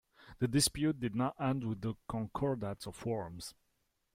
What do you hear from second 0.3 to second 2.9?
The dispute did not end with the Concordat